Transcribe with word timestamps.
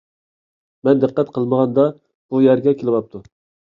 مەن 0.87 1.03
دىققەت 1.03 1.29
قىلمىغاندا، 1.37 1.85
بۇ 2.33 2.43
يەرگە 2.49 2.75
كېلىۋاپتۇ. 2.81 3.23